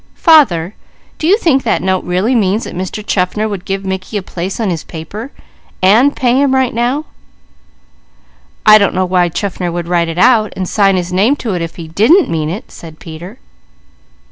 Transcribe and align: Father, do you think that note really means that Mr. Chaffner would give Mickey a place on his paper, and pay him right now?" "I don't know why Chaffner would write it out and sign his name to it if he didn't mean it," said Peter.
Father, 0.15 0.73
do 1.19 1.27
you 1.27 1.37
think 1.37 1.61
that 1.61 1.83
note 1.83 2.03
really 2.03 2.33
means 2.33 2.63
that 2.63 2.73
Mr. 2.73 3.05
Chaffner 3.05 3.47
would 3.47 3.65
give 3.65 3.85
Mickey 3.85 4.17
a 4.17 4.23
place 4.23 4.59
on 4.59 4.71
his 4.71 4.83
paper, 4.83 5.31
and 5.79 6.15
pay 6.15 6.41
him 6.41 6.55
right 6.55 6.73
now?" 6.73 7.05
"I 8.65 8.79
don't 8.79 8.95
know 8.95 9.05
why 9.05 9.29
Chaffner 9.29 9.71
would 9.71 9.87
write 9.87 10.07
it 10.07 10.17
out 10.17 10.53
and 10.55 10.67
sign 10.67 10.95
his 10.95 11.13
name 11.13 11.35
to 11.35 11.53
it 11.53 11.61
if 11.61 11.75
he 11.75 11.87
didn't 11.87 12.31
mean 12.31 12.49
it," 12.49 12.71
said 12.71 12.97
Peter. 12.97 13.37